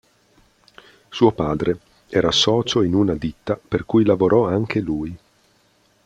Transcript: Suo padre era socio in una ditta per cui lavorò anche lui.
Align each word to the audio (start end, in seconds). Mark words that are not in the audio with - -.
Suo 1.09 1.31
padre 1.31 1.77
era 2.09 2.31
socio 2.31 2.81
in 2.81 2.95
una 2.95 3.13
ditta 3.13 3.55
per 3.55 3.85
cui 3.85 4.03
lavorò 4.03 4.47
anche 4.47 4.79
lui. 4.79 5.15